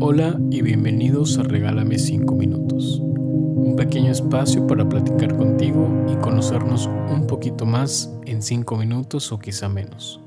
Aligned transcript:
Hola 0.00 0.38
y 0.50 0.60
bienvenidos 0.62 1.38
a 1.38 1.44
Regálame 1.44 1.98
5 1.98 2.34
minutos, 2.34 2.98
un 2.98 3.76
pequeño 3.76 4.10
espacio 4.10 4.66
para 4.66 4.88
platicar 4.88 5.36
contigo 5.36 5.88
y 6.12 6.16
conocernos 6.16 6.86
un 6.86 7.26
poquito 7.28 7.64
más 7.64 8.10
en 8.26 8.42
5 8.42 8.76
minutos 8.76 9.30
o 9.30 9.38
quizá 9.38 9.68
menos. 9.68 10.20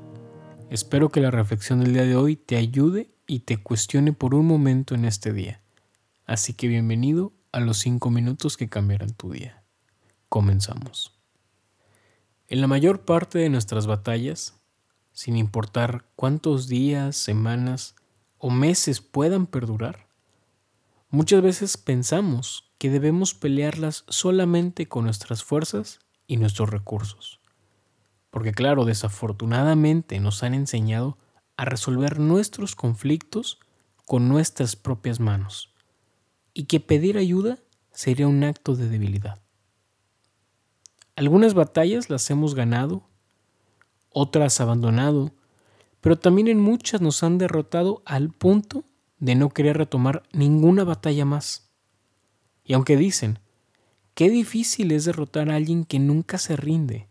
Espero 0.70 1.10
que 1.10 1.20
la 1.20 1.30
reflexión 1.30 1.80
del 1.80 1.92
día 1.92 2.04
de 2.04 2.16
hoy 2.16 2.36
te 2.36 2.56
ayude 2.56 3.10
y 3.26 3.40
te 3.40 3.58
cuestione 3.58 4.14
por 4.14 4.34
un 4.34 4.46
momento 4.46 4.94
en 4.94 5.04
este 5.04 5.34
día. 5.34 5.60
Así 6.24 6.54
que 6.54 6.66
bienvenido 6.66 7.34
a 7.52 7.60
los 7.60 7.76
5 7.78 8.10
minutos 8.10 8.56
que 8.56 8.70
cambiarán 8.70 9.12
tu 9.12 9.32
día. 9.32 9.62
Comenzamos. 10.30 11.14
En 12.48 12.62
la 12.62 12.66
mayor 12.66 13.02
parte 13.02 13.38
de 13.38 13.50
nuestras 13.50 13.86
batallas, 13.86 14.58
sin 15.12 15.36
importar 15.36 16.06
cuántos 16.16 16.68
días, 16.68 17.16
semanas 17.16 17.94
o 18.38 18.50
meses 18.50 19.00
puedan 19.00 19.46
perdurar, 19.46 20.06
muchas 21.10 21.42
veces 21.42 21.76
pensamos 21.76 22.72
que 22.78 22.90
debemos 22.90 23.34
pelearlas 23.34 24.04
solamente 24.08 24.86
con 24.86 25.04
nuestras 25.04 25.42
fuerzas 25.42 26.00
y 26.26 26.36
nuestros 26.36 26.70
recursos. 26.70 27.40
Porque 28.30 28.52
claro, 28.52 28.84
desafortunadamente 28.84 30.20
nos 30.20 30.42
han 30.42 30.54
enseñado 30.54 31.18
a 31.56 31.64
resolver 31.64 32.20
nuestros 32.20 32.76
conflictos 32.76 33.58
con 34.06 34.28
nuestras 34.28 34.76
propias 34.76 35.18
manos 35.18 35.74
y 36.54 36.64
que 36.64 36.80
pedir 36.80 37.18
ayuda 37.18 37.58
sería 37.92 38.28
un 38.28 38.44
acto 38.44 38.76
de 38.76 38.88
debilidad. 38.88 39.40
Algunas 41.16 41.54
batallas 41.54 42.10
las 42.10 42.30
hemos 42.30 42.54
ganado, 42.54 43.02
otras 44.10 44.60
abandonado, 44.60 45.32
pero 46.00 46.18
también 46.18 46.48
en 46.48 46.60
muchas 46.60 47.00
nos 47.00 47.22
han 47.22 47.38
derrotado 47.38 48.02
al 48.04 48.30
punto 48.30 48.84
de 49.18 49.34
no 49.34 49.50
querer 49.50 49.76
retomar 49.76 50.22
ninguna 50.32 50.84
batalla 50.84 51.24
más. 51.24 51.70
Y 52.64 52.74
aunque 52.74 52.96
dicen, 52.96 53.38
qué 54.14 54.30
difícil 54.30 54.92
es 54.92 55.04
derrotar 55.04 55.50
a 55.50 55.56
alguien 55.56 55.84
que 55.84 55.98
nunca 55.98 56.38
se 56.38 56.56
rinde, 56.56 57.08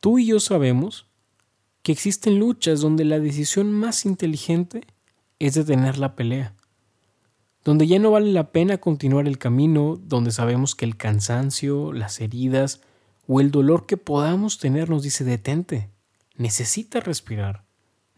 tú 0.00 0.18
y 0.18 0.26
yo 0.26 0.40
sabemos 0.40 1.06
que 1.82 1.92
existen 1.92 2.38
luchas 2.38 2.80
donde 2.80 3.04
la 3.04 3.20
decisión 3.20 3.72
más 3.72 4.04
inteligente 4.04 4.82
es 5.38 5.54
detener 5.54 5.98
la 5.98 6.14
pelea, 6.16 6.54
donde 7.64 7.86
ya 7.86 7.98
no 7.98 8.10
vale 8.10 8.32
la 8.32 8.52
pena 8.52 8.78
continuar 8.78 9.26
el 9.26 9.38
camino, 9.38 9.98
donde 10.02 10.30
sabemos 10.30 10.74
que 10.74 10.84
el 10.84 10.96
cansancio, 10.96 11.92
las 11.92 12.20
heridas, 12.20 12.80
o 13.26 13.40
el 13.40 13.50
dolor 13.50 13.86
que 13.86 13.96
podamos 13.96 14.58
tener 14.58 14.90
nos 14.90 15.02
dice 15.02 15.24
detente, 15.24 15.88
necesitas 16.36 17.04
respirar, 17.04 17.64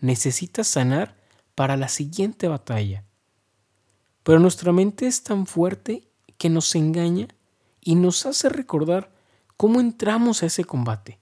necesitas 0.02 0.66
sanar 0.66 1.16
para 1.54 1.78
la 1.78 1.88
siguiente 1.88 2.48
batalla. 2.48 3.04
Pero 4.22 4.38
nuestra 4.38 4.72
mente 4.72 5.06
es 5.06 5.22
tan 5.22 5.46
fuerte 5.46 6.08
que 6.36 6.50
nos 6.50 6.74
engaña 6.74 7.28
y 7.80 7.94
nos 7.94 8.26
hace 8.26 8.50
recordar 8.50 9.12
cómo 9.56 9.80
entramos 9.80 10.42
a 10.42 10.46
ese 10.46 10.64
combate, 10.64 11.20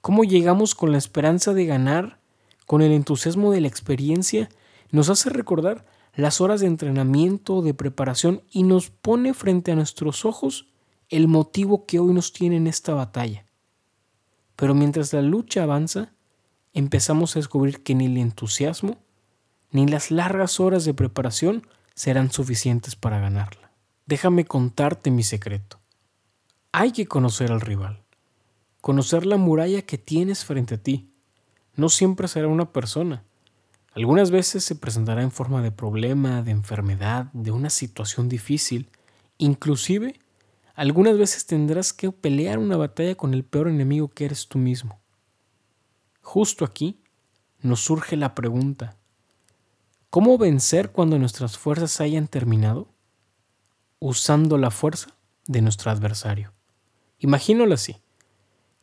cómo 0.00 0.22
llegamos 0.22 0.74
con 0.74 0.92
la 0.92 0.98
esperanza 0.98 1.54
de 1.54 1.66
ganar, 1.66 2.20
con 2.66 2.82
el 2.82 2.92
entusiasmo 2.92 3.50
de 3.50 3.62
la 3.62 3.68
experiencia, 3.68 4.48
nos 4.90 5.08
hace 5.08 5.30
recordar 5.30 5.86
las 6.14 6.40
horas 6.40 6.60
de 6.60 6.66
entrenamiento, 6.66 7.62
de 7.62 7.74
preparación 7.74 8.42
y 8.50 8.64
nos 8.64 8.90
pone 8.90 9.34
frente 9.34 9.72
a 9.72 9.76
nuestros 9.76 10.24
ojos 10.24 10.68
el 11.08 11.28
motivo 11.28 11.86
que 11.86 11.98
hoy 11.98 12.12
nos 12.12 12.32
tiene 12.32 12.56
en 12.56 12.66
esta 12.66 12.92
batalla. 12.92 13.46
Pero 14.56 14.74
mientras 14.74 15.12
la 15.12 15.22
lucha 15.22 15.62
avanza, 15.62 16.12
empezamos 16.74 17.34
a 17.34 17.38
descubrir 17.38 17.82
que 17.82 17.94
ni 17.94 18.06
el 18.06 18.16
entusiasmo 18.18 18.98
ni 19.70 19.86
las 19.86 20.10
largas 20.10 20.60
horas 20.60 20.84
de 20.84 20.94
preparación 20.94 21.66
serán 21.94 22.30
suficientes 22.30 22.96
para 22.96 23.18
ganarla. 23.18 23.70
Déjame 24.06 24.44
contarte 24.44 25.10
mi 25.10 25.22
secreto. 25.22 25.78
Hay 26.72 26.92
que 26.92 27.06
conocer 27.06 27.52
al 27.52 27.60
rival, 27.60 28.02
conocer 28.80 29.26
la 29.26 29.36
muralla 29.36 29.82
que 29.82 29.98
tienes 29.98 30.44
frente 30.44 30.76
a 30.76 30.82
ti. 30.82 31.10
No 31.74 31.88
siempre 31.88 32.28
será 32.28 32.48
una 32.48 32.72
persona. 32.72 33.24
Algunas 33.94 34.30
veces 34.30 34.64
se 34.64 34.76
presentará 34.76 35.22
en 35.22 35.30
forma 35.30 35.60
de 35.60 35.72
problema, 35.72 36.42
de 36.42 36.52
enfermedad, 36.52 37.32
de 37.32 37.50
una 37.50 37.70
situación 37.70 38.28
difícil, 38.28 38.90
inclusive 39.38 40.20
algunas 40.74 41.18
veces 41.18 41.44
tendrás 41.46 41.92
que 41.92 42.12
pelear 42.12 42.58
una 42.58 42.76
batalla 42.76 43.16
con 43.16 43.34
el 43.34 43.42
peor 43.44 43.66
enemigo 43.66 44.06
que 44.08 44.26
eres 44.26 44.46
tú 44.46 44.58
mismo. 44.58 45.00
Justo 46.30 46.66
aquí 46.66 47.00
nos 47.62 47.80
surge 47.80 48.14
la 48.14 48.34
pregunta, 48.34 48.98
¿cómo 50.10 50.36
vencer 50.36 50.92
cuando 50.92 51.18
nuestras 51.18 51.56
fuerzas 51.56 52.02
hayan 52.02 52.28
terminado? 52.28 52.86
Usando 53.98 54.58
la 54.58 54.70
fuerza 54.70 55.16
de 55.46 55.62
nuestro 55.62 55.90
adversario. 55.90 56.52
Imagínalo 57.18 57.72
así. 57.72 57.96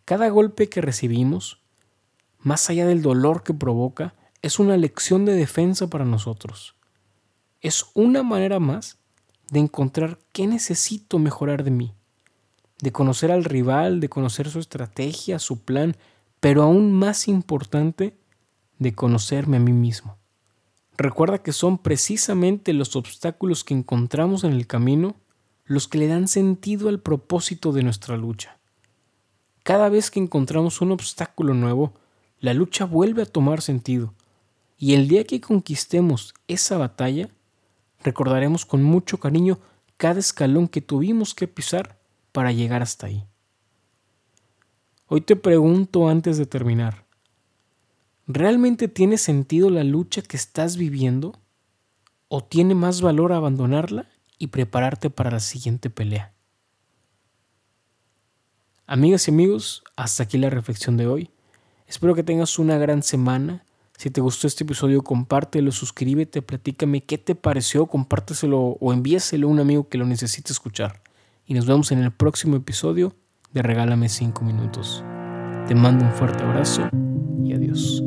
Cada 0.05 0.27
golpe 0.29 0.69
que 0.69 0.81
recibimos, 0.81 1.61
más 2.39 2.67
allá 2.71 2.87
del 2.87 3.03
dolor 3.03 3.43
que 3.43 3.53
provoca, 3.53 4.15
es 4.41 4.57
una 4.57 4.75
lección 4.75 5.23
de 5.25 5.33
defensa 5.33 5.85
para 5.85 6.03
nosotros. 6.03 6.75
Es 7.61 7.85
una 7.93 8.23
manera 8.23 8.59
más 8.59 8.97
de 9.51 9.59
encontrar 9.59 10.17
qué 10.31 10.47
necesito 10.47 11.19
mejorar 11.19 11.63
de 11.63 11.69
mí, 11.69 11.93
de 12.81 12.91
conocer 12.91 13.31
al 13.31 13.43
rival, 13.43 13.99
de 13.99 14.09
conocer 14.09 14.49
su 14.49 14.57
estrategia, 14.57 15.37
su 15.37 15.63
plan, 15.63 15.95
pero 16.45 16.61
aún 16.61 16.93
más 16.93 17.27
importante, 17.27 18.19
de 18.77 18.93
conocerme 18.93 19.57
a 19.57 19.59
mí 19.59 19.73
mismo. 19.73 20.19
Recuerda 20.95 21.41
que 21.41 21.51
son 21.51 21.79
precisamente 21.79 22.71
los 22.71 22.95
obstáculos 22.95 23.63
que 23.63 23.73
encontramos 23.73 24.43
en 24.43 24.53
el 24.53 24.67
camino 24.67 25.15
los 25.63 25.87
que 25.87 25.97
le 25.97 26.05
dan 26.05 26.27
sentido 26.27 26.87
al 26.89 26.99
propósito 26.99 27.71
de 27.71 27.81
nuestra 27.81 28.15
lucha. 28.15 28.59
Cada 29.63 29.89
vez 29.89 30.11
que 30.11 30.19
encontramos 30.19 30.81
un 30.81 30.91
obstáculo 30.91 31.55
nuevo, 31.55 31.95
la 32.39 32.53
lucha 32.53 32.85
vuelve 32.85 33.23
a 33.23 33.25
tomar 33.25 33.63
sentido, 33.63 34.13
y 34.77 34.93
el 34.93 35.07
día 35.07 35.23
que 35.23 35.41
conquistemos 35.41 36.35
esa 36.47 36.77
batalla, 36.77 37.27
recordaremos 38.03 38.67
con 38.67 38.83
mucho 38.83 39.19
cariño 39.19 39.57
cada 39.97 40.19
escalón 40.19 40.67
que 40.67 40.81
tuvimos 40.81 41.33
que 41.33 41.47
pisar 41.47 41.97
para 42.31 42.51
llegar 42.51 42.83
hasta 42.83 43.07
ahí. 43.07 43.25
Hoy 45.07 45.21
te 45.21 45.35
pregunto 45.35 46.09
antes 46.09 46.37
de 46.37 46.47
terminar, 46.47 47.05
¿realmente 48.25 48.87
tiene 48.87 49.17
sentido 49.19 49.69
la 49.69 49.83
lucha 49.83 50.23
que 50.23 50.35
estás 50.35 50.77
viviendo? 50.77 51.39
¿O 52.27 52.43
tiene 52.43 52.73
más 52.73 53.01
valor 53.01 53.31
abandonarla 53.31 54.09
y 54.39 54.47
prepararte 54.47 55.11
para 55.11 55.29
la 55.29 55.39
siguiente 55.39 55.91
pelea? 55.91 56.33
Amigas 58.87 59.27
y 59.27 59.31
amigos, 59.31 59.83
hasta 59.95 60.23
aquí 60.23 60.39
la 60.39 60.49
reflexión 60.49 60.97
de 60.97 61.05
hoy. 61.05 61.29
Espero 61.85 62.15
que 62.15 62.23
tengas 62.23 62.57
una 62.57 62.79
gran 62.79 63.03
semana 63.03 63.63
si 63.97 64.09
te 64.09 64.21
gustó 64.21 64.47
este 64.47 64.63
episodio, 64.63 65.03
compártelo, 65.03 65.71
suscríbete, 65.71 66.41
platícame 66.41 67.01
qué 67.01 67.17
te 67.17 67.33
pareció, 67.33 67.85
compárteselo 67.85 68.59
o 68.59 68.91
envíaselo 68.91 69.47
a 69.47 69.51
un 69.51 69.59
amigo 69.59 69.87
que 69.87 69.97
lo 69.97 70.05
necesite 70.05 70.51
escuchar. 70.51 71.01
Y 71.45 71.53
nos 71.53 71.65
vemos 71.65 71.91
en 71.91 71.99
el 71.99 72.11
próximo 72.11 72.57
episodio 72.57 73.15
de 73.55 73.61
Regálame 73.61 74.09
5 74.09 74.43
minutos. 74.43 75.03
Te 75.65 75.73
mando 75.73 76.03
un 76.05 76.11
fuerte 76.11 76.43
abrazo 76.43 76.87
y 77.43 77.53
adiós. 77.53 78.03